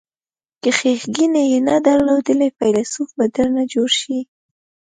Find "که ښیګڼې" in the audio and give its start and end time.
0.61-1.43